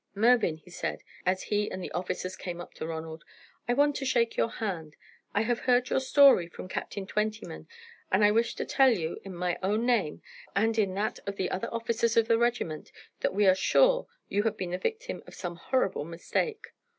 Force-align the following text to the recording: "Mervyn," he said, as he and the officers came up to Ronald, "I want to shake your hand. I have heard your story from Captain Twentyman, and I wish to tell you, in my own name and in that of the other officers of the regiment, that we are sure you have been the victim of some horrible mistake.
"Mervyn," 0.15 0.57
he 0.57 0.71
said, 0.71 1.03
as 1.27 1.43
he 1.43 1.69
and 1.69 1.83
the 1.83 1.91
officers 1.91 2.35
came 2.35 2.59
up 2.59 2.73
to 2.73 2.87
Ronald, 2.87 3.23
"I 3.67 3.75
want 3.75 3.95
to 3.97 4.03
shake 4.05 4.35
your 4.35 4.49
hand. 4.49 4.95
I 5.35 5.41
have 5.43 5.59
heard 5.59 5.91
your 5.91 5.99
story 5.99 6.47
from 6.47 6.67
Captain 6.67 7.05
Twentyman, 7.05 7.67
and 8.11 8.25
I 8.25 8.31
wish 8.31 8.55
to 8.55 8.65
tell 8.65 8.89
you, 8.89 9.21
in 9.23 9.35
my 9.35 9.59
own 9.61 9.85
name 9.85 10.23
and 10.55 10.75
in 10.79 10.95
that 10.95 11.19
of 11.27 11.35
the 11.35 11.51
other 11.51 11.71
officers 11.71 12.17
of 12.17 12.27
the 12.27 12.39
regiment, 12.39 12.91
that 13.19 13.35
we 13.35 13.45
are 13.45 13.53
sure 13.53 14.07
you 14.27 14.41
have 14.41 14.57
been 14.57 14.71
the 14.71 14.79
victim 14.79 15.21
of 15.27 15.35
some 15.35 15.55
horrible 15.57 16.03
mistake. 16.05 16.69